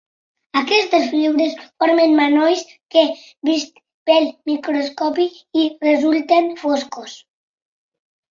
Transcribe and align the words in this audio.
Aquestes 0.59 1.03
fibres 1.09 1.51
formen 1.83 2.15
manolls 2.19 2.63
que 2.95 3.03
vists 3.49 3.83
pel 4.09 4.25
microscopi 4.51 5.27
resulten 5.89 6.49
foscos. 6.63 7.17